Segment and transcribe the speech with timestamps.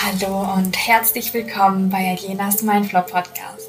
[0.00, 3.68] Hallo und herzlich willkommen bei Alienas Mindflow Podcast,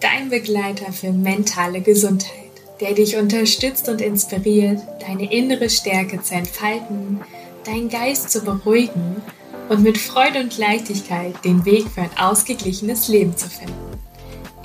[0.00, 2.50] dein Begleiter für mentale Gesundheit,
[2.82, 7.22] der dich unterstützt und inspiriert, deine innere Stärke zu entfalten,
[7.64, 9.22] deinen Geist zu beruhigen
[9.70, 13.98] und mit Freude und Leichtigkeit den Weg für ein ausgeglichenes Leben zu finden.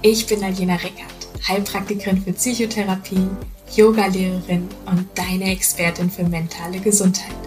[0.01, 3.29] Ich bin Aliena Rickert, Heilpraktikerin für Psychotherapie,
[3.73, 7.46] Yogalehrerin und deine Expertin für mentale Gesundheit.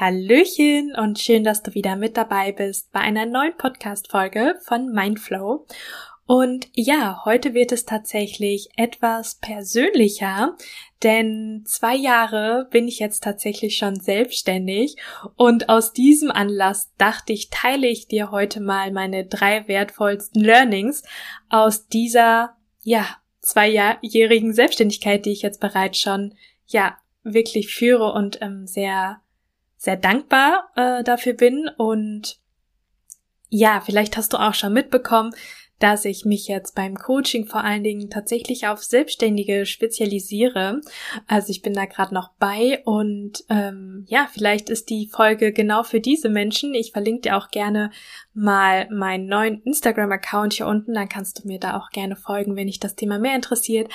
[0.00, 5.66] Hallöchen und schön, dass du wieder mit dabei bist bei einer neuen Podcast-Folge von Mindflow.
[6.24, 10.56] Und ja, heute wird es tatsächlich etwas persönlicher,
[11.02, 14.94] denn zwei Jahre bin ich jetzt tatsächlich schon selbstständig
[15.34, 21.02] und aus diesem Anlass dachte ich, teile ich dir heute mal meine drei wertvollsten Learnings
[21.48, 23.04] aus dieser, ja,
[23.40, 26.34] zweijährigen Selbstständigkeit, die ich jetzt bereits schon,
[26.66, 29.22] ja, wirklich führe und ähm, sehr
[29.78, 31.70] sehr dankbar äh, dafür bin.
[31.78, 32.38] Und
[33.48, 35.32] ja, vielleicht hast du auch schon mitbekommen,
[35.78, 40.80] dass ich mich jetzt beim Coaching vor allen Dingen tatsächlich auf Selbstständige spezialisiere.
[41.28, 45.84] Also ich bin da gerade noch bei und ähm, ja, vielleicht ist die Folge genau
[45.84, 46.74] für diese Menschen.
[46.74, 47.90] Ich verlinke dir auch gerne
[48.34, 52.66] mal meinen neuen Instagram-Account hier unten, dann kannst du mir da auch gerne folgen, wenn
[52.66, 53.88] dich das Thema mehr interessiert.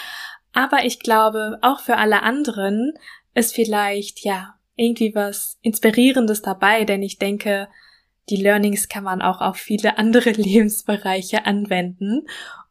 [0.54, 2.94] Aber ich glaube, auch für alle anderen
[3.34, 7.68] ist vielleicht ja irgendwie was Inspirierendes dabei, denn ich denke,
[8.30, 12.28] die Learnings kann man auch auf viele andere Lebensbereiche anwenden.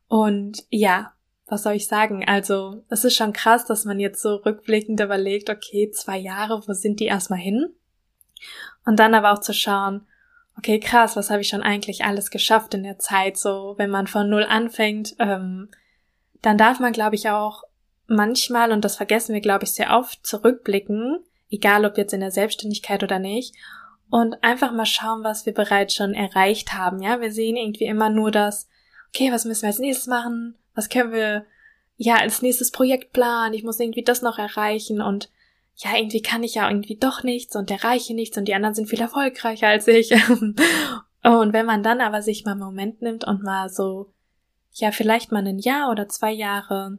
[0.09, 1.13] Und ja,
[1.47, 2.25] was soll ich sagen?
[2.27, 6.73] Also, es ist schon krass, dass man jetzt so rückblickend überlegt, okay, zwei Jahre, wo
[6.73, 7.67] sind die erstmal hin?
[8.85, 10.07] Und dann aber auch zu schauen,
[10.57, 13.37] okay, krass, was habe ich schon eigentlich alles geschafft in der Zeit?
[13.37, 15.69] So, wenn man von null anfängt, ähm,
[16.41, 17.63] dann darf man, glaube ich, auch
[18.07, 21.21] manchmal, und das vergessen wir, glaube ich, sehr oft, zurückblicken
[21.53, 23.55] egal ob jetzt in der Selbstständigkeit oder nicht,
[24.13, 27.01] und einfach mal schauen, was wir bereits schon erreicht haben.
[27.01, 28.69] Ja, wir sehen irgendwie immer nur das,
[29.09, 30.55] okay, was müssen wir als nächstes machen?
[30.75, 31.47] Was können wir
[31.97, 33.55] ja als nächstes Projekt planen?
[33.55, 35.31] Ich muss irgendwie das noch erreichen und
[35.77, 38.91] ja, irgendwie kann ich ja irgendwie doch nichts und erreiche nichts und die anderen sind
[38.91, 40.13] viel erfolgreicher als ich.
[40.31, 40.59] und
[41.53, 44.13] wenn man dann aber sich mal einen Moment nimmt und mal so,
[44.73, 46.99] ja, vielleicht mal ein Jahr oder zwei Jahre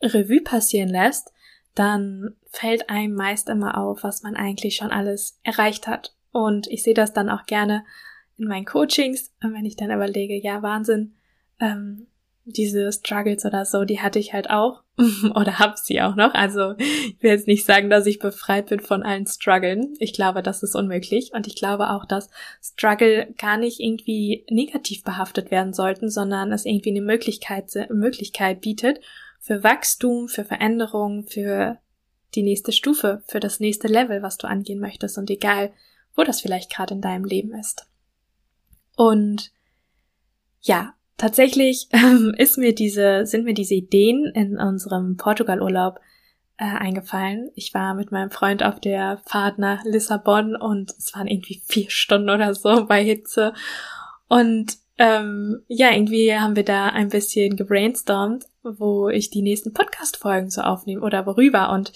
[0.00, 1.32] Revue passieren lässt,
[1.74, 6.14] dann fällt einem meist immer auf, was man eigentlich schon alles erreicht hat.
[6.30, 7.84] Und ich sehe das dann auch gerne
[8.36, 11.14] in meinen Coachings, wenn ich dann überlege, ja, Wahnsinn,
[11.60, 12.06] ähm,
[12.44, 14.82] diese Struggles oder so, die hatte ich halt auch
[15.34, 16.34] oder hab sie auch noch.
[16.34, 19.94] Also ich will jetzt nicht sagen, dass ich befreit bin von allen Struggeln.
[19.98, 22.30] Ich glaube, das ist unmöglich und ich glaube auch, dass
[22.60, 29.00] Struggle gar nicht irgendwie negativ behaftet werden sollten, sondern es irgendwie eine Möglichkeit, Möglichkeit bietet
[29.38, 31.78] für Wachstum, für Veränderung, für
[32.34, 35.72] die nächste Stufe, für das nächste Level, was du angehen möchtest und egal,
[36.14, 37.86] wo das vielleicht gerade in deinem Leben ist.
[38.96, 39.52] Und
[40.60, 46.00] ja, tatsächlich ähm, ist mir diese, sind mir diese Ideen in unserem Portugal-Urlaub
[46.58, 47.50] äh, eingefallen.
[47.54, 51.90] Ich war mit meinem Freund auf der Fahrt nach Lissabon und es waren irgendwie vier
[51.90, 53.52] Stunden oder so bei Hitze.
[54.28, 60.50] Und ähm, ja, irgendwie haben wir da ein bisschen gebrainstormt, wo ich die nächsten Podcast-Folgen
[60.50, 61.72] so aufnehme oder worüber.
[61.72, 61.92] Und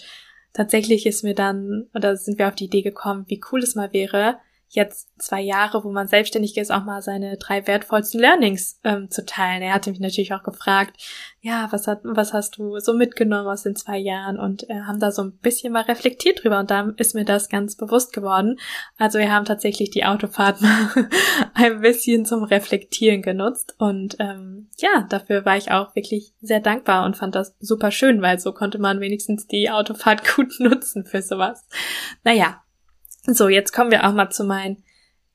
[0.56, 3.92] tatsächlich ist mir dann, oder sind wir auf die Idee gekommen, wie cool es mal
[3.92, 9.10] wäre, jetzt zwei Jahre, wo man selbstständig ist, auch mal seine drei wertvollsten Learnings ähm,
[9.10, 9.62] zu teilen.
[9.62, 10.96] Er hatte mich natürlich auch gefragt,
[11.40, 14.98] ja, was hat, was hast du so mitgenommen aus den zwei Jahren und äh, haben
[14.98, 18.58] da so ein bisschen mal reflektiert drüber und da ist mir das ganz bewusst geworden.
[18.98, 21.08] Also wir haben tatsächlich die Autofahrt mal
[21.54, 27.06] ein bisschen zum Reflektieren genutzt und ähm, ja, dafür war ich auch wirklich sehr dankbar
[27.06, 31.22] und fand das super schön, weil so konnte man wenigstens die Autofahrt gut nutzen für
[31.22, 31.66] sowas.
[32.24, 32.60] Naja,
[33.26, 34.82] so, jetzt kommen wir auch mal zu meinen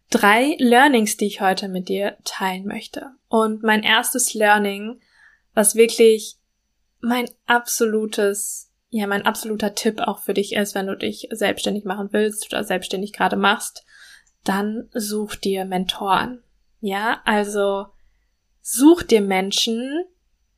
[0.10, 3.12] drei Learnings, die ich heute mit dir teilen möchte.
[3.28, 5.00] Und mein erstes Learning,
[5.54, 6.38] was wirklich
[7.00, 12.10] mein absolutes, ja, mein absoluter Tipp auch für dich ist, wenn du dich selbstständig machen
[12.12, 13.84] willst oder selbstständig gerade machst,
[14.44, 16.44] dann such dir Mentoren.
[16.82, 17.88] Ja, also
[18.62, 20.06] such dir Menschen,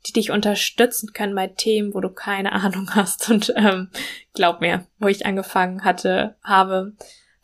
[0.08, 3.30] die dich unterstützen können bei Themen, wo du keine Ahnung hast.
[3.30, 3.90] Und ähm,
[4.34, 6.94] glaub mir, wo ich angefangen hatte, habe,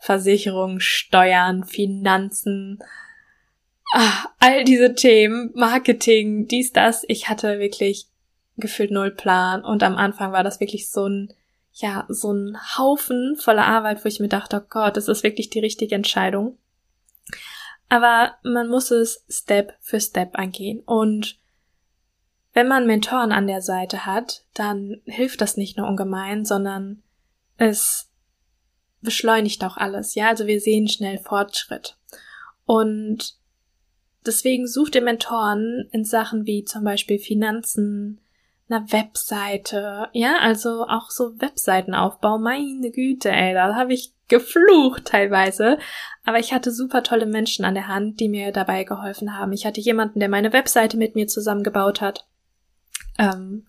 [0.00, 2.82] Versicherung, Steuern, Finanzen.
[3.92, 8.06] ah, all diese Themen, Marketing, dies, das, ich hatte wirklich
[8.56, 11.32] gefühlt null Plan und am Anfang war das wirklich so ein,
[11.72, 15.50] ja, so ein Haufen voller Arbeit, wo ich mir dachte, oh Gott, das ist wirklich
[15.50, 16.58] die richtige Entscheidung.
[17.88, 21.38] Aber man muss es Step für Step angehen und
[22.52, 27.02] wenn man Mentoren an der Seite hat, dann hilft das nicht nur ungemein, sondern
[27.56, 28.09] es
[29.02, 30.14] beschleunigt auch alles.
[30.14, 31.96] Ja, also wir sehen schnell Fortschritt.
[32.66, 33.34] Und
[34.26, 38.20] deswegen sucht ihr Mentoren in Sachen wie zum Beispiel Finanzen,
[38.68, 45.78] einer Webseite, ja, also auch so Webseitenaufbau, meine Güte, ey, da habe ich geflucht teilweise,
[46.24, 49.52] aber ich hatte super tolle Menschen an der Hand, die mir dabei geholfen haben.
[49.52, 52.28] Ich hatte jemanden, der meine Webseite mit mir zusammengebaut hat.
[53.18, 53.66] Ähm,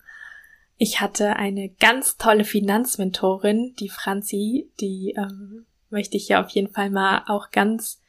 [0.82, 6.72] ich hatte eine ganz tolle Finanzmentorin, die Franzi, die ähm, möchte ich ja auf jeden
[6.72, 8.00] Fall mal auch ganz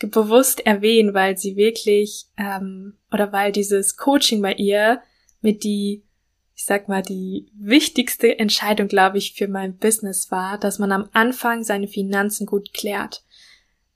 [0.00, 5.00] bewusst erwähnen, weil sie wirklich ähm, oder weil dieses Coaching bei ihr
[5.42, 6.02] mit die,
[6.56, 11.08] ich sag mal, die wichtigste Entscheidung, glaube ich, für mein Business war, dass man am
[11.12, 13.22] Anfang seine Finanzen gut klärt.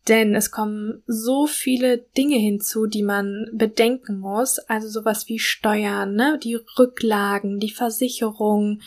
[0.09, 6.15] Denn es kommen so viele Dinge hinzu, die man bedenken muss, also sowas wie Steuern,
[6.15, 8.81] ne, die Rücklagen, die Versicherung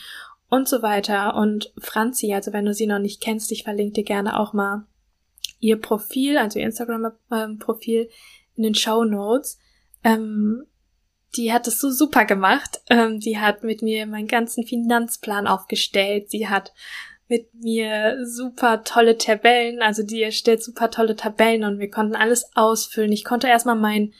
[0.48, 1.34] und so weiter.
[1.36, 4.86] Und Franzi, also wenn du sie noch nicht kennst, ich verlinke dir gerne auch mal
[5.58, 8.10] ihr Profil, also ihr Instagram-Profil
[8.54, 9.58] in den Show Notes.
[10.04, 10.66] Ähm,
[11.36, 12.80] die hat es so super gemacht.
[12.88, 16.30] Ähm, die hat mit mir meinen ganzen Finanzplan aufgestellt.
[16.30, 16.72] Sie hat
[17.28, 22.50] mit mir super tolle Tabellen, also die erstellt super tolle Tabellen und wir konnten alles
[22.54, 23.12] ausfüllen.
[23.12, 24.12] Ich konnte erstmal mein,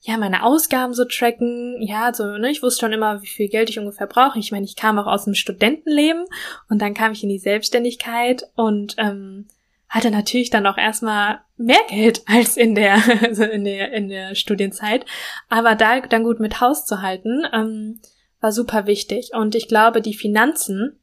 [0.00, 1.82] ja, meine Ausgaben so tracken.
[1.82, 4.38] Ja, so, ne, ich wusste schon immer, wie viel Geld ich ungefähr brauche.
[4.38, 6.24] Ich meine, ich kam auch aus dem Studentenleben
[6.68, 9.46] und dann kam ich in die Selbstständigkeit und ähm,
[9.88, 14.34] hatte natürlich dann auch erstmal mehr Geld als in der, also in der, in der
[14.34, 15.04] Studienzeit.
[15.48, 18.00] Aber da dann gut mit Haus zu halten, ähm,
[18.40, 19.30] war super wichtig.
[19.34, 21.00] Und ich glaube, die Finanzen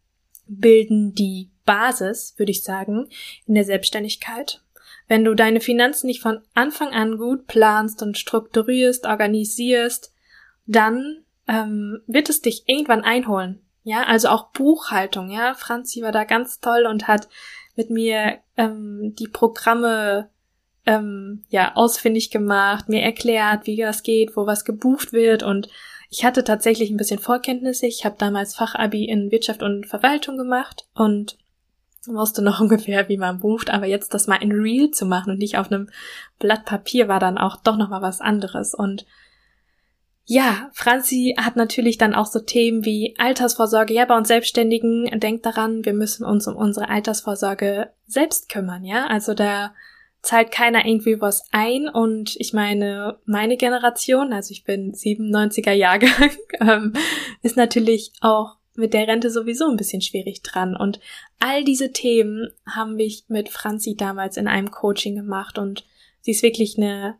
[0.47, 3.09] bilden die Basis, würde ich sagen,
[3.45, 4.61] in der Selbstständigkeit.
[5.07, 10.13] Wenn du deine Finanzen nicht von Anfang an gut planst und strukturierst, organisierst,
[10.65, 13.61] dann ähm, wird es dich irgendwann einholen.
[13.83, 15.53] Ja, also auch Buchhaltung, ja.
[15.55, 17.27] Franzi war da ganz toll und hat
[17.75, 20.29] mit mir ähm, die Programme
[20.85, 25.67] ähm, ja ausfindig gemacht, mir erklärt, wie das geht, wo was gebucht wird und
[26.13, 27.87] ich hatte tatsächlich ein bisschen Vorkenntnisse.
[27.87, 31.37] Ich habe damals Fachabi in Wirtschaft und Verwaltung gemacht und
[32.05, 35.39] wusste noch ungefähr, wie man bucht, aber jetzt das mal in Real zu machen und
[35.39, 35.89] nicht auf einem
[36.39, 39.05] Blatt Papier war dann auch doch noch mal was anderes und
[40.25, 43.93] ja, Franzi hat natürlich dann auch so Themen wie Altersvorsorge.
[43.93, 49.07] Ja, bei uns Selbstständigen, denkt daran, wir müssen uns um unsere Altersvorsorge selbst kümmern, ja.
[49.07, 49.73] Also da
[50.21, 56.31] zahlt keiner irgendwie was ein und ich meine, meine Generation, also ich bin 97er Jahrgang,
[56.61, 56.93] ähm,
[57.41, 60.75] ist natürlich auch mit der Rente sowieso ein bisschen schwierig dran.
[60.75, 60.99] Und
[61.39, 65.57] all diese Themen haben mich mit Franzi damals in einem Coaching gemacht.
[65.57, 65.85] Und
[66.21, 67.17] sie ist wirklich eine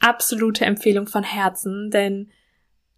[0.00, 2.30] absolute Empfehlung von Herzen, denn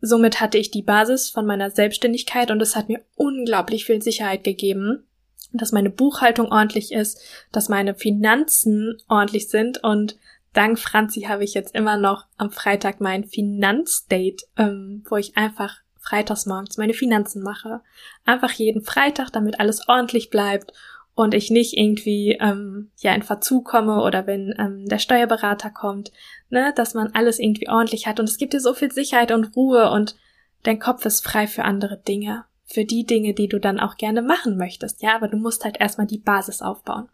[0.01, 4.45] somit hatte ich die Basis von meiner Selbstständigkeit und es hat mir unglaublich viel Sicherheit
[4.45, 5.07] gegeben,
[5.53, 7.21] dass meine Buchhaltung ordentlich ist,
[7.53, 9.83] dass meine Finanzen ordentlich sind.
[9.85, 10.17] Und
[10.53, 15.84] dank Franzi habe ich jetzt immer noch am Freitag mein Finanzdate, ähm, wo ich einfach
[16.05, 17.81] freitags morgens meine Finanzen mache.
[18.25, 20.73] Einfach jeden Freitag, damit alles ordentlich bleibt
[21.15, 26.13] und ich nicht irgendwie ähm, ja in Verzug komme oder wenn ähm, der Steuerberater kommt,
[26.51, 29.57] ne, dass man alles irgendwie ordentlich hat und es gibt dir so viel Sicherheit und
[29.57, 30.17] Ruhe und
[30.65, 34.23] dein Kopf ist frei für andere Dinge, für die Dinge, die du dann auch gerne
[34.23, 37.09] machen möchtest, ja, aber du musst halt erstmal die Basis aufbauen.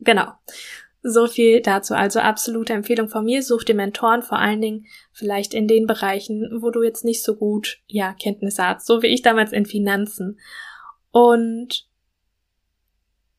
[0.00, 0.32] Genau.
[1.02, 1.94] So viel dazu.
[1.94, 3.42] Also absolute Empfehlung von mir.
[3.42, 7.36] Such dir Mentoren, vor allen Dingen vielleicht in den Bereichen, wo du jetzt nicht so
[7.36, 8.86] gut, ja, Kenntnisse hast.
[8.86, 10.40] So wie ich damals in Finanzen.
[11.12, 11.86] Und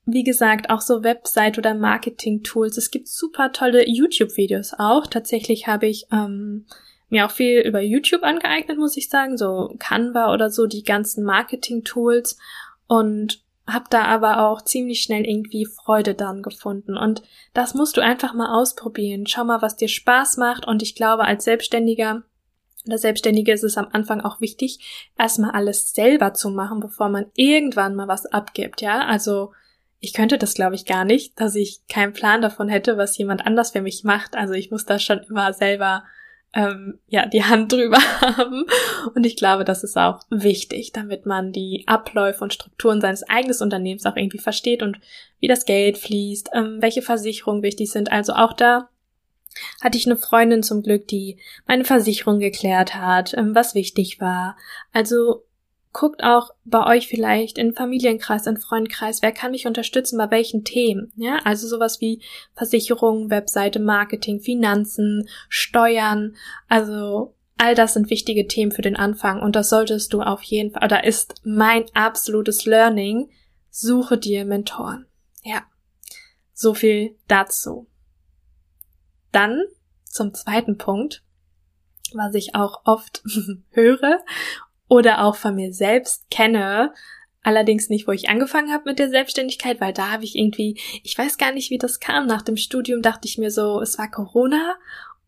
[0.06, 2.78] wie gesagt, auch so Website oder Marketing-Tools.
[2.78, 5.06] Es gibt super tolle YouTube-Videos auch.
[5.06, 6.66] Tatsächlich habe ich ähm,
[7.10, 11.26] mir auch viel über YouTube angeeignet, muss ich sagen, so Canva oder so, die ganzen
[11.26, 12.38] Marketing-Tools
[12.88, 16.97] und habe da aber auch ziemlich schnell irgendwie Freude dann gefunden.
[16.97, 17.21] Und
[17.53, 19.27] das musst du einfach mal ausprobieren.
[19.27, 20.65] Schau mal, was dir Spaß macht.
[20.65, 22.24] Und ich glaube, als Selbstständiger
[22.88, 27.25] oder Selbstständige ist es am Anfang auch wichtig, erstmal alles selber zu machen, bevor man
[27.36, 29.05] irgendwann mal was abgibt, ja.
[29.05, 29.51] Also
[30.00, 33.45] ich könnte das, glaube ich, gar nicht, dass ich keinen Plan davon hätte, was jemand
[33.45, 34.36] anders für mich macht.
[34.36, 36.03] Also ich muss da schon immer selber
[36.54, 38.66] ähm, ja die Hand drüber haben.
[39.16, 43.58] Und ich glaube, das ist auch wichtig, damit man die Abläufe und Strukturen seines eigenen
[43.60, 45.00] Unternehmens auch irgendwie versteht und
[45.39, 48.12] wie das Geld fließt, ähm, welche Versicherungen wichtig sind.
[48.12, 48.89] Also auch da
[49.82, 51.38] hatte ich eine Freundin zum Glück, die
[51.68, 54.56] meine Versicherung geklärt hat, ähm, was wichtig war.
[54.94, 55.47] Also
[55.98, 60.63] guckt auch bei euch vielleicht in Familienkreis, in Freundkreis, wer kann mich unterstützen bei welchen
[60.63, 61.12] Themen.
[61.16, 62.22] Ja, also sowas wie
[62.54, 66.36] Versicherung, Webseite, Marketing, Finanzen, Steuern.
[66.70, 70.72] Also all das sind wichtige Themen für den Anfang und das solltest du auf jeden
[70.72, 73.32] Fall, oder ist mein absolutes Learning,
[73.72, 75.08] suche dir Mentoren.
[75.42, 75.63] Ja.
[76.54, 77.88] So viel dazu.
[79.32, 79.63] Dann
[80.06, 81.24] zum zweiten Punkt,
[82.13, 83.24] was ich auch oft
[83.72, 84.20] höre
[84.88, 86.94] oder auch von mir selbst kenne,
[87.44, 91.17] allerdings nicht, wo ich angefangen habe mit der Selbstständigkeit, weil da habe ich irgendwie, ich
[91.17, 92.27] weiß gar nicht, wie das kam.
[92.27, 94.75] Nach dem Studium dachte ich mir so, es war Corona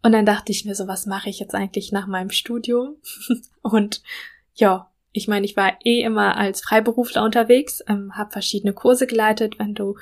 [0.02, 2.96] und dann dachte ich mir so, was mache ich jetzt eigentlich nach meinem Studium?
[3.62, 4.02] und
[4.54, 9.58] ja, ich meine, ich war eh immer als Freiberufler unterwegs, ähm, habe verschiedene Kurse geleitet.
[9.58, 9.96] Wenn du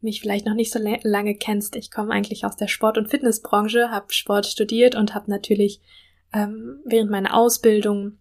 [0.00, 3.90] mich vielleicht noch nicht so lange kennst, ich komme eigentlich aus der Sport- und Fitnessbranche,
[3.90, 5.80] habe Sport studiert und habe natürlich
[6.32, 8.18] ähm, während meiner Ausbildung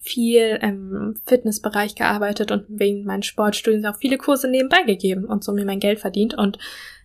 [0.00, 5.52] viel im Fitnessbereich gearbeitet und wegen meinen Sportstudiums auch viele Kurse nebenbei gegeben und so
[5.52, 6.34] mir mein Geld verdient.
[6.34, 6.58] Und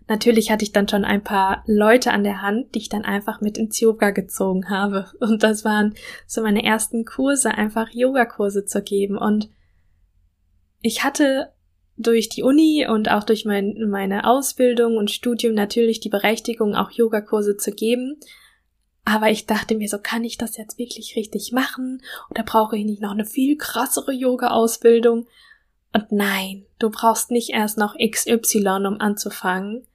[0.08, 3.42] natürlich hatte ich dann schon ein paar Leute an der Hand, die ich dann einfach
[3.42, 5.08] mit ins Yoga gezogen habe.
[5.20, 5.96] Und das waren
[6.28, 9.18] so meine ersten Kurse, einfach Yogakurse zu geben.
[9.18, 9.50] Und
[10.82, 11.54] ich hatte
[11.98, 16.92] durch die Uni und auch durch mein, meine Ausbildung und Studium natürlich die Berechtigung, auch
[16.92, 18.18] Yogakurse zu geben.
[19.05, 22.01] Aber ich dachte mir so, kann ich das jetzt wirklich richtig machen?
[22.29, 25.27] Oder brauche ich nicht noch eine viel krassere Yoga-Ausbildung?
[25.93, 29.86] Und nein, du brauchst nicht erst noch XY, um anzufangen,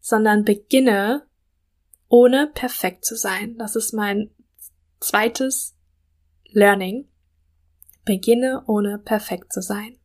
[0.00, 1.26] sondern beginne
[2.08, 3.56] ohne perfekt zu sein.
[3.56, 4.30] Das ist mein
[5.00, 5.76] zweites
[6.46, 7.08] Learning.
[8.04, 9.96] Beginne ohne perfekt zu sein.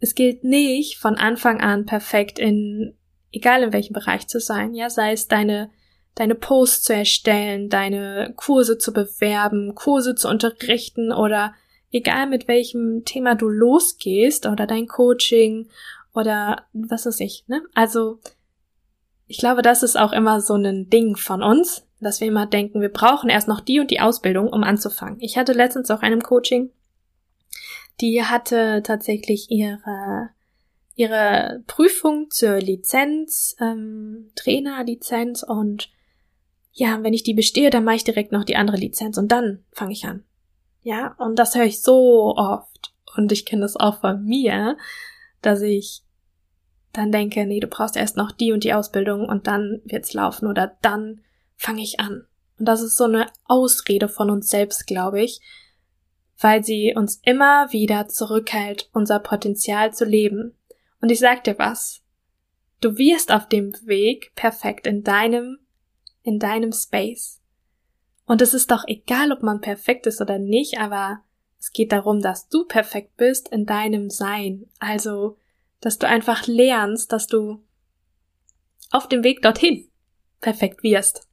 [0.00, 2.96] Es gilt nicht von Anfang an perfekt in,
[3.32, 5.70] egal in welchem Bereich zu sein, ja, sei es deine
[6.14, 11.54] deine Posts zu erstellen, deine Kurse zu bewerben, Kurse zu unterrichten oder
[11.92, 15.68] egal mit welchem Thema du losgehst oder dein Coaching
[16.14, 17.62] oder was weiß ich, ne?
[17.74, 18.18] Also,
[19.26, 22.80] ich glaube, das ist auch immer so ein Ding von uns, dass wir immer denken,
[22.80, 25.18] wir brauchen erst noch die und die Ausbildung, um anzufangen.
[25.20, 26.70] Ich hatte letztens auch einem Coaching,
[28.00, 30.30] die hatte tatsächlich ihre
[30.98, 35.90] ihre Prüfung zur Lizenz, ähm, Trainerlizenz und
[36.78, 39.64] ja, wenn ich die bestehe, dann mache ich direkt noch die andere Lizenz und dann
[39.72, 40.22] fange ich an.
[40.82, 42.94] Ja, und das höre ich so oft.
[43.16, 44.76] Und ich kenne das auch von mir,
[45.42, 46.02] dass ich
[46.92, 50.46] dann denke, nee, du brauchst erst noch die und die Ausbildung und dann wird's laufen
[50.46, 51.20] oder dann
[51.56, 52.26] fange ich an.
[52.60, 55.40] Und das ist so eine Ausrede von uns selbst, glaube ich,
[56.38, 60.54] weil sie uns immer wieder zurückhält, unser Potenzial zu leben.
[61.00, 62.02] Und ich sag dir was.
[62.80, 65.58] Du wirst auf dem Weg perfekt in deinem
[66.28, 67.40] in deinem Space.
[68.26, 71.22] Und es ist doch egal, ob man perfekt ist oder nicht, aber
[71.58, 74.66] es geht darum, dass du perfekt bist in deinem Sein.
[74.78, 75.38] Also,
[75.80, 77.62] dass du einfach lernst, dass du
[78.90, 79.88] auf dem Weg dorthin
[80.40, 81.26] perfekt wirst.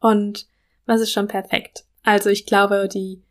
[0.00, 0.46] Und
[0.86, 1.84] was ist schon perfekt?
[2.04, 3.22] Also ich glaube, die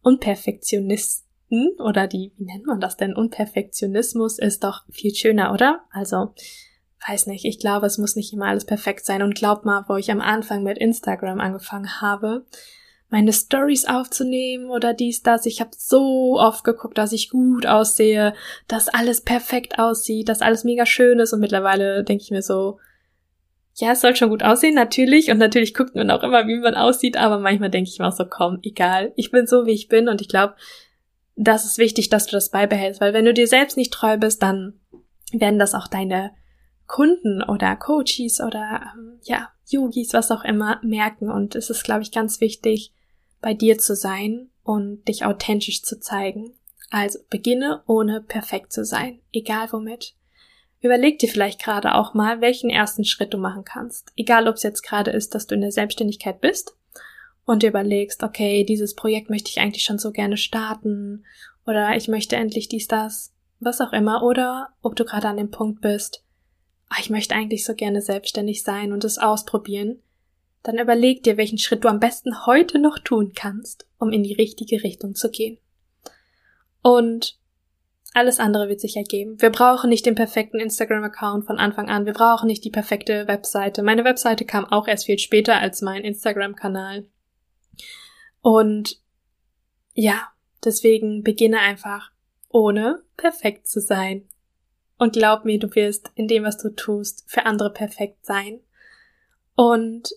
[0.00, 3.14] Unperfektionisten oder die, wie nennt man das denn?
[3.14, 5.84] Unperfektionismus ist doch viel schöner, oder?
[5.90, 6.34] Also
[7.06, 9.22] weiß nicht, ich glaube, es muss nicht immer alles perfekt sein.
[9.22, 12.44] Und glaub mal, wo ich am Anfang mit Instagram angefangen habe,
[13.08, 15.44] meine Stories aufzunehmen oder dies, das.
[15.44, 18.32] Ich habe so oft geguckt, dass ich gut aussehe,
[18.68, 21.32] dass alles perfekt aussieht, dass alles mega schön ist.
[21.32, 22.78] Und mittlerweile denke ich mir so,
[23.74, 25.30] ja, es soll schon gut aussehen, natürlich.
[25.30, 27.16] Und natürlich guckt man auch immer, wie man aussieht.
[27.18, 29.12] Aber manchmal denke ich mir auch so, komm, egal.
[29.16, 30.08] Ich bin so, wie ich bin.
[30.08, 30.54] Und ich glaube,
[31.36, 33.00] das ist wichtig, dass du das beibehältst.
[33.00, 34.80] Weil wenn du dir selbst nicht treu bist, dann
[35.32, 36.30] werden das auch deine
[36.92, 41.30] Kunden oder Coaches oder ähm, ja, Yogis, was auch immer, merken.
[41.30, 42.92] Und es ist, glaube ich, ganz wichtig,
[43.40, 46.52] bei dir zu sein und dich authentisch zu zeigen.
[46.90, 50.14] Also beginne ohne perfekt zu sein, egal womit.
[50.82, 54.12] Überleg dir vielleicht gerade auch mal, welchen ersten Schritt du machen kannst.
[54.14, 56.76] Egal, ob es jetzt gerade ist, dass du in der Selbstständigkeit bist
[57.46, 61.24] und dir überlegst, okay, dieses Projekt möchte ich eigentlich schon so gerne starten
[61.66, 65.50] oder ich möchte endlich dies, das, was auch immer, oder ob du gerade an dem
[65.50, 66.22] Punkt bist,
[66.92, 70.02] oh, ich möchte eigentlich so gerne selbstständig sein und es ausprobieren,
[70.62, 74.34] dann überleg dir, welchen Schritt du am besten heute noch tun kannst, um in die
[74.34, 75.58] richtige Richtung zu gehen.
[76.82, 77.38] Und
[78.14, 79.40] alles andere wird sich ergeben.
[79.40, 82.04] Wir brauchen nicht den perfekten Instagram-Account von Anfang an.
[82.04, 83.82] Wir brauchen nicht die perfekte Webseite.
[83.82, 87.06] Meine Webseite kam auch erst viel später als mein Instagram-Kanal.
[88.42, 89.00] Und
[89.94, 90.28] ja,
[90.64, 92.10] deswegen beginne einfach
[92.50, 94.28] ohne perfekt zu sein.
[94.98, 98.60] Und glaub mir, du wirst in dem, was du tust, für andere perfekt sein.
[99.54, 100.10] Und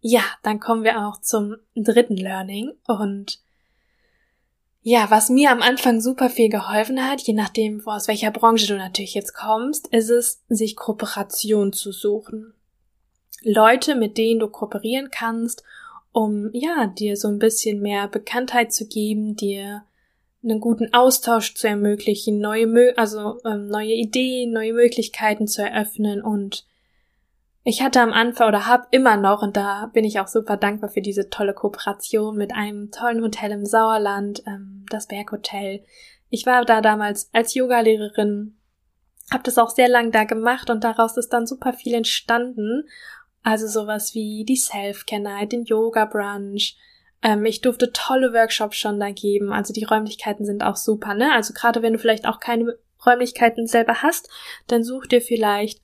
[0.00, 3.40] ja, dann kommen wir auch zum dritten Learning und
[4.88, 8.76] ja, was mir am Anfang super viel geholfen hat, je nachdem, aus welcher Branche du
[8.76, 12.54] natürlich jetzt kommst, ist es, sich Kooperation zu suchen.
[13.42, 15.64] Leute, mit denen du kooperieren kannst,
[16.12, 19.82] um, ja, dir so ein bisschen mehr Bekanntheit zu geben, dir
[20.46, 26.64] einen guten Austausch zu ermöglichen, neue, also ähm, neue Ideen, neue Möglichkeiten zu eröffnen und
[27.68, 30.88] ich hatte am Anfang oder habe immer noch, und da bin ich auch super dankbar
[30.88, 35.82] für diese tolle Kooperation mit einem tollen Hotel im Sauerland, ähm, das Berghotel.
[36.30, 38.56] Ich war da damals als Yogalehrerin,
[39.32, 42.84] habe das auch sehr lang da gemacht und daraus ist dann super viel entstanden.
[43.42, 46.76] Also sowas wie die Self-Care Night, den Yoga Brunch.
[47.22, 49.52] Ähm, ich durfte tolle Workshops schon da geben.
[49.52, 51.32] Also die Räumlichkeiten sind auch super, ne?
[51.32, 54.28] Also gerade wenn du vielleicht auch keine Räumlichkeiten selber hast,
[54.66, 55.80] dann such dir vielleicht,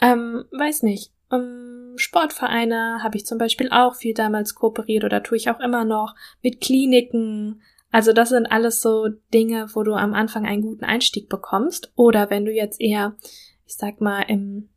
[0.00, 5.36] ähm, weiß nicht, um, Sportvereine habe ich zum Beispiel auch viel damals kooperiert oder tue
[5.36, 7.60] ich auch immer noch mit Kliniken.
[7.90, 11.92] Also das sind alles so Dinge, wo du am Anfang einen guten Einstieg bekommst.
[11.96, 13.16] Oder wenn du jetzt eher,
[13.66, 14.68] ich sag mal, im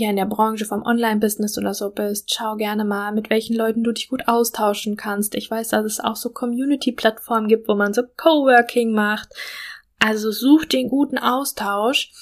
[0.00, 3.84] ja in der Branche vom Online-Business oder so bist, schau gerne mal, mit welchen Leuten
[3.84, 5.34] du dich gut austauschen kannst.
[5.34, 9.28] Ich weiß, dass es auch so Community-Plattformen gibt, wo man so Coworking macht.
[9.98, 12.12] Also such den guten Austausch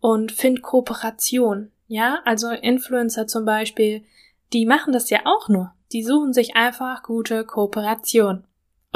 [0.00, 1.72] und find Kooperation.
[1.88, 4.04] Ja, also Influencer zum Beispiel,
[4.52, 5.72] die machen das ja auch nur.
[5.92, 8.44] Die suchen sich einfach gute Kooperation.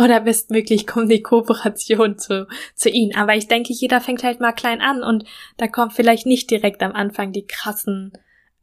[0.00, 3.14] Oder bestmöglich kommt die Kooperation zu, zu ihnen.
[3.14, 5.24] Aber ich denke, jeder fängt halt mal klein an und
[5.58, 8.12] da kommt vielleicht nicht direkt am Anfang die krassen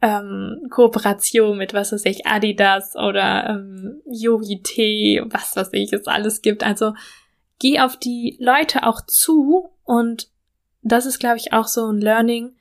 [0.02, 6.08] ähm, Kooperation mit was weiß ich, Adidas oder ähm, Yogi Tee, was weiß ich, es
[6.08, 6.64] alles gibt.
[6.64, 6.94] Also
[7.60, 10.30] geh auf die Leute auch zu und
[10.82, 12.56] das ist, glaube ich, auch so ein Learning,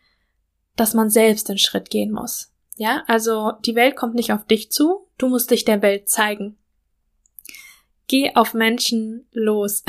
[0.76, 2.52] dass man selbst den Schritt gehen muss.
[2.76, 6.58] Ja, also die Welt kommt nicht auf dich zu, du musst dich der Welt zeigen.
[8.08, 9.84] Geh auf Menschen los.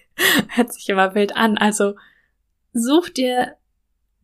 [0.54, 1.58] Hört sich immer wild an.
[1.58, 1.94] Also
[2.72, 3.56] such dir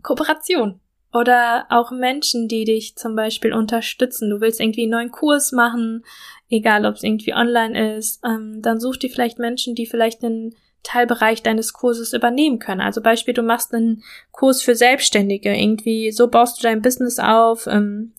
[0.02, 0.80] Kooperation
[1.12, 4.30] oder auch Menschen, die dich zum Beispiel unterstützen.
[4.30, 6.04] Du willst irgendwie einen neuen Kurs machen,
[6.50, 10.54] egal ob es irgendwie online ist, ähm, dann such dir vielleicht Menschen, die vielleicht einen
[10.82, 12.80] Teilbereich deines Kurses übernehmen können.
[12.80, 14.02] Also Beispiel, du machst einen
[14.32, 18.12] Kurs für Selbstständige, irgendwie so baust du dein Business auf ähm,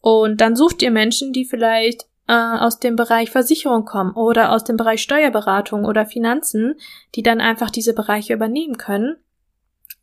[0.00, 4.64] und dann sucht ihr Menschen, die vielleicht äh, aus dem Bereich Versicherung kommen oder aus
[4.64, 6.74] dem Bereich Steuerberatung oder Finanzen,
[7.14, 9.16] die dann einfach diese Bereiche übernehmen können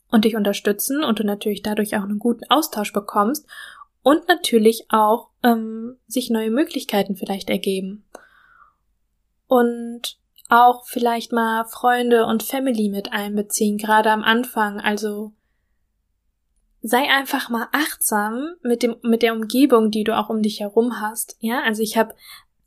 [0.10, 3.48] und dich unterstützen und du natürlich dadurch auch einen guten Austausch bekommst
[4.04, 8.06] und natürlich auch ähm, sich neue Möglichkeiten vielleicht ergeben.
[9.48, 10.18] Und
[10.50, 14.80] auch vielleicht mal Freunde und Family mit einbeziehen, gerade am Anfang.
[14.80, 15.32] Also
[16.84, 21.00] sei einfach mal achtsam mit dem mit der Umgebung, die du auch um dich herum
[21.00, 21.38] hast.
[21.40, 22.14] Ja, also ich habe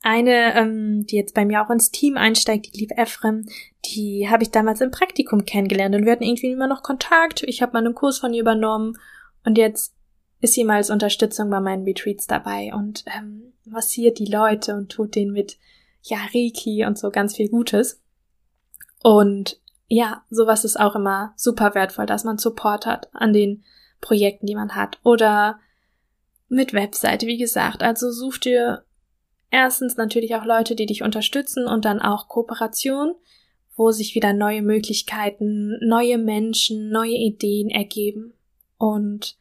[0.01, 3.45] eine, ähm, die jetzt bei mir auch ins Team einsteigt, die liebe Ephraim,
[3.85, 7.43] die habe ich damals im Praktikum kennengelernt und wir hatten irgendwie immer noch Kontakt.
[7.43, 8.97] Ich habe mal einen Kurs von ihr übernommen
[9.45, 9.93] und jetzt
[10.41, 14.89] ist sie mal als Unterstützung bei meinen Retreats dabei und ähm, massiert die Leute und
[14.91, 15.57] tut denen mit
[16.01, 18.01] ja, Reiki und so ganz viel Gutes.
[19.03, 23.63] Und ja, sowas ist auch immer super wertvoll, dass man Support hat an den
[24.01, 24.99] Projekten, die man hat.
[25.03, 25.59] Oder
[26.49, 27.83] mit Webseite, wie gesagt.
[27.83, 28.83] Also such dir
[29.51, 33.15] erstens natürlich auch Leute, die dich unterstützen und dann auch Kooperation,
[33.75, 38.33] wo sich wieder neue Möglichkeiten, neue Menschen, neue Ideen ergeben.
[38.77, 39.37] Und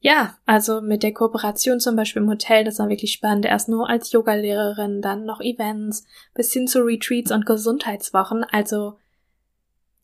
[0.00, 3.44] ja, also mit der Kooperation zum Beispiel im Hotel, das war wirklich spannend.
[3.44, 6.04] Erst nur als Yogalehrerin, dann noch Events,
[6.34, 8.44] bis hin zu Retreats und Gesundheitswochen.
[8.44, 8.98] Also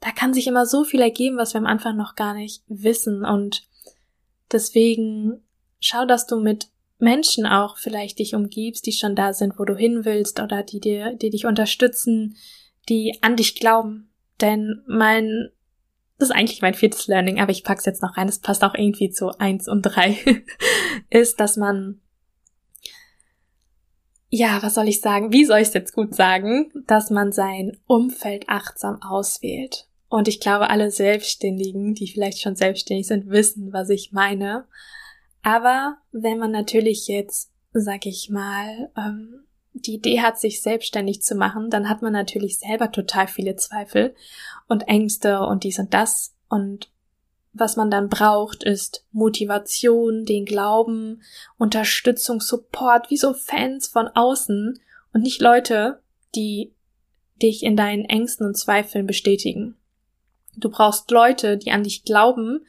[0.01, 3.25] da kann sich immer so viel ergeben, was wir am Anfang noch gar nicht wissen.
[3.25, 3.65] Und
[4.53, 5.43] deswegen
[5.81, 9.77] schau, dass du mit Menschen auch vielleicht dich umgibst, die schon da sind, wo du
[9.77, 12.37] hin willst oder die dir, die dich unterstützen,
[12.89, 14.11] die an dich glauben.
[14.41, 15.51] Denn mein
[16.19, 18.75] das ist eigentlich mein viertes Learning, aber ich pack's jetzt noch rein, das passt auch
[18.75, 20.19] irgendwie zu eins und drei,
[21.11, 22.01] ist, dass man,
[24.29, 27.79] ja, was soll ich sagen, wie soll ich es jetzt gut sagen, dass man sein
[27.87, 29.88] Umfeld achtsam auswählt.
[30.09, 34.67] Und ich glaube, alle Selbstständigen, die vielleicht schon selbstständig sind, wissen, was ich meine.
[35.43, 41.35] Aber wenn man natürlich jetzt, sag ich mal, ähm, die Idee hat, sich selbstständig zu
[41.35, 44.15] machen, dann hat man natürlich selber total viele Zweifel
[44.67, 46.35] und Ängste und dies und das.
[46.49, 46.91] Und
[47.53, 51.23] was man dann braucht, ist Motivation, den Glauben,
[51.59, 54.81] Unterstützung, Support, wie so Fans von außen
[55.13, 56.01] und nicht Leute,
[56.35, 56.73] die
[57.41, 59.77] dich in deinen Ängsten und Zweifeln bestätigen.
[60.61, 62.67] Du brauchst Leute, die an dich glauben,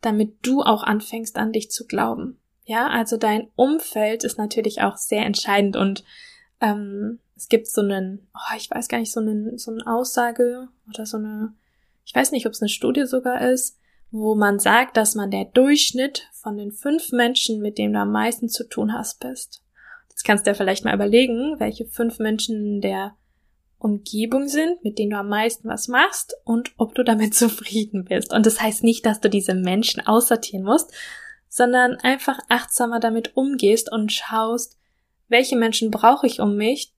[0.00, 2.38] damit du auch anfängst, an dich zu glauben.
[2.64, 6.04] Ja, also dein Umfeld ist natürlich auch sehr entscheidend und
[6.60, 10.68] ähm, es gibt so einen, oh, ich weiß gar nicht, so einen, so eine Aussage
[10.88, 11.54] oder so eine,
[12.04, 13.78] ich weiß nicht, ob es eine Studie sogar ist,
[14.10, 18.12] wo man sagt, dass man der Durchschnitt von den fünf Menschen, mit denen du am
[18.12, 19.62] meisten zu tun hast, bist.
[20.10, 23.16] Jetzt kannst du dir vielleicht mal überlegen, welche fünf Menschen der
[23.80, 28.32] Umgebung sind, mit denen du am meisten was machst und ob du damit zufrieden bist.
[28.32, 30.92] Und das heißt nicht, dass du diese Menschen aussortieren musst,
[31.48, 34.78] sondern einfach achtsamer damit umgehst und schaust,
[35.28, 36.92] welche Menschen brauche ich um mich,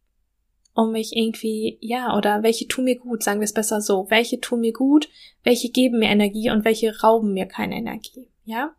[0.75, 4.41] um mich irgendwie, ja, oder welche tun mir gut, sagen wir es besser so, welche
[4.41, 5.09] tun mir gut,
[5.45, 8.75] welche geben mir Energie und welche rauben mir keine Energie, ja?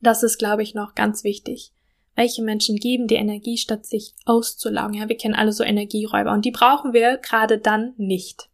[0.00, 1.72] Das ist, glaube ich, noch ganz wichtig.
[2.20, 4.92] Welche Menschen geben dir Energie, statt sich auszulaugen?
[4.92, 8.50] Ja, wir kennen alle so Energieräuber und die brauchen wir gerade dann nicht.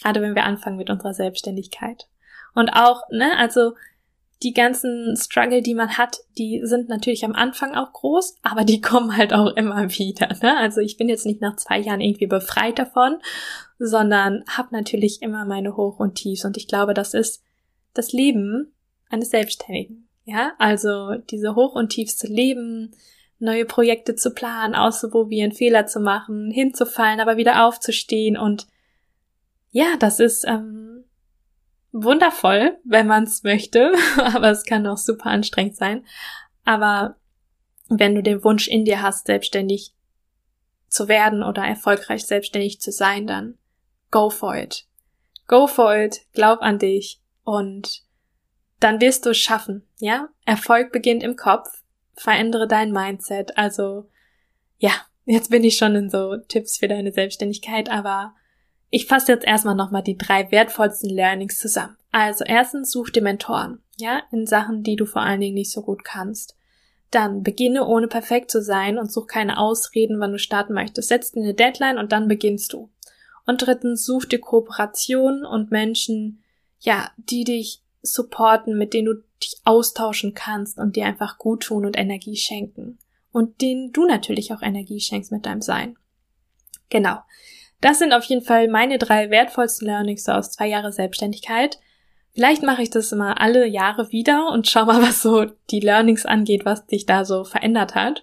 [0.00, 2.06] Gerade wenn wir anfangen mit unserer Selbstständigkeit.
[2.54, 3.72] Und auch, ne, also
[4.44, 8.80] die ganzen Struggle, die man hat, die sind natürlich am Anfang auch groß, aber die
[8.80, 10.28] kommen halt auch immer wieder.
[10.40, 10.56] Ne?
[10.56, 13.16] Also ich bin jetzt nicht nach zwei Jahren irgendwie befreit davon,
[13.80, 16.44] sondern habe natürlich immer meine Hoch- und Tiefs.
[16.44, 17.42] Und ich glaube, das ist
[17.94, 18.72] das Leben
[19.10, 20.08] eines Selbstständigen.
[20.24, 22.94] Ja, also diese Hoch- und Tiefs zu leben,
[23.38, 28.68] neue Projekte zu planen, auszuprobieren, Fehler zu machen, hinzufallen, aber wieder aufzustehen und
[29.72, 31.04] ja, das ist ähm,
[31.92, 36.04] wundervoll, wenn man es möchte, aber es kann auch super anstrengend sein.
[36.64, 37.16] Aber
[37.88, 39.92] wenn du den Wunsch in dir hast, selbstständig
[40.88, 43.58] zu werden oder erfolgreich selbstständig zu sein, dann
[44.10, 44.86] go for it.
[45.48, 48.02] Go for it, glaub an dich und
[48.82, 50.28] dann wirst du es schaffen, ja?
[50.44, 51.82] Erfolg beginnt im Kopf,
[52.14, 54.08] verändere dein Mindset, also
[54.78, 54.92] ja,
[55.24, 58.34] jetzt bin ich schon in so Tipps für deine Selbstständigkeit, aber
[58.90, 61.96] ich fasse jetzt erstmal nochmal die drei wertvollsten Learnings zusammen.
[62.10, 65.82] Also erstens such dir Mentoren, ja, in Sachen, die du vor allen Dingen nicht so
[65.82, 66.56] gut kannst.
[67.10, 71.08] Dann beginne ohne perfekt zu sein und such keine Ausreden, wann du starten möchtest.
[71.08, 72.90] Setz dir eine Deadline und dann beginnst du.
[73.46, 76.42] Und drittens such dir Kooperationen und Menschen,
[76.80, 81.86] ja, die dich supporten, mit denen du dich austauschen kannst und dir einfach gut tun
[81.86, 82.98] und Energie schenken.
[83.32, 85.96] Und denen du natürlich auch Energie schenkst mit deinem Sein.
[86.90, 87.18] Genau.
[87.80, 91.80] Das sind auf jeden Fall meine drei wertvollsten Learnings aus zwei Jahre Selbstständigkeit.
[92.34, 96.24] Vielleicht mache ich das immer alle Jahre wieder und schau mal, was so die Learnings
[96.24, 98.22] angeht, was dich da so verändert hat.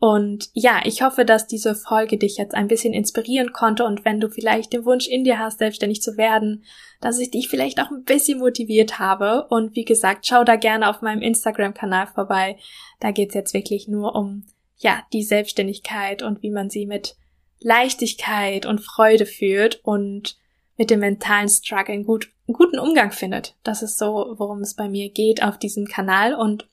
[0.00, 4.18] Und ja, ich hoffe, dass diese Folge dich jetzt ein bisschen inspirieren konnte und wenn
[4.18, 6.64] du vielleicht den Wunsch in dir hast, selbstständig zu werden,
[7.02, 9.46] dass ich dich vielleicht auch ein bisschen motiviert habe.
[9.50, 12.56] Und wie gesagt, schau da gerne auf meinem Instagram-Kanal vorbei.
[12.98, 14.46] Da geht's jetzt wirklich nur um,
[14.78, 17.16] ja, die Selbstständigkeit und wie man sie mit
[17.60, 20.38] Leichtigkeit und Freude führt und
[20.78, 23.54] mit dem mentalen Struggle einen, gut, guten Umgang findet.
[23.64, 26.32] Das ist so, worum es bei mir geht auf diesem Kanal.
[26.32, 26.70] Und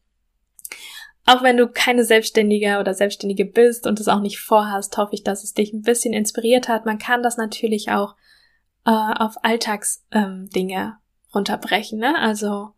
[1.27, 5.23] auch wenn du keine Selbstständige oder Selbstständige bist und es auch nicht vorhast, hoffe ich,
[5.23, 6.85] dass es dich ein bisschen inspiriert hat.
[6.85, 8.15] Man kann das natürlich auch
[8.85, 10.93] äh, auf Alltagsdinge ähm,
[11.35, 11.99] runterbrechen.
[11.99, 12.17] Ne?
[12.17, 12.69] Also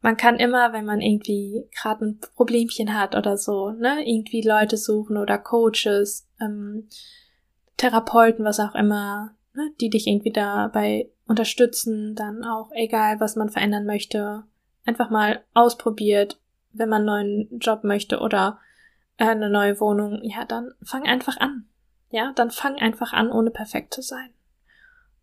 [0.00, 4.76] man kann immer, wenn man irgendwie gerade ein Problemchen hat oder so, ne, irgendwie Leute
[4.76, 6.88] suchen oder Coaches, ähm,
[7.76, 13.48] Therapeuten, was auch immer, ne, die dich irgendwie dabei unterstützen, dann auch egal, was man
[13.48, 14.44] verändern möchte,
[14.84, 16.38] einfach mal ausprobiert,
[16.78, 18.60] wenn man einen neuen Job möchte oder
[19.18, 21.66] äh, eine neue Wohnung, ja, dann fang einfach an.
[22.10, 24.30] Ja, dann fang einfach an, ohne perfekt zu sein.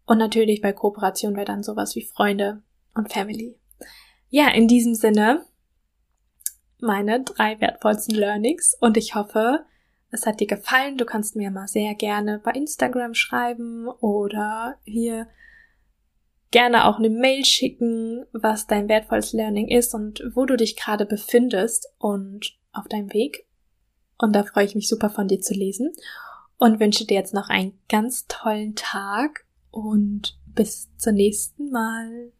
[0.05, 2.61] Und natürlich bei Kooperation wäre dann sowas wie Freunde
[2.93, 3.57] und Family.
[4.29, 5.45] Ja, in diesem Sinne
[6.79, 9.65] meine drei wertvollsten Learnings und ich hoffe,
[10.11, 10.97] es hat dir gefallen.
[10.97, 15.27] Du kannst mir mal sehr gerne bei Instagram schreiben oder hier
[16.53, 21.05] gerne auch eine Mail schicken, was dein wertvolles Learning ist und wo du dich gerade
[21.07, 23.47] befindest und auf deinem Weg.
[24.19, 25.91] Und da freue ich mich super von dir zu lesen
[26.59, 32.31] und wünsche dir jetzt noch einen ganz tollen Tag und bis zum nächsten Mal.